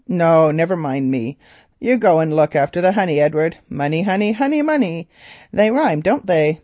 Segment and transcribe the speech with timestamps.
[0.07, 1.37] No, never mind me either;
[1.91, 3.57] you go and look after the honey, Edward.
[3.69, 5.07] Money—honey, honey—money,
[5.53, 6.59] they rhyme, don't they?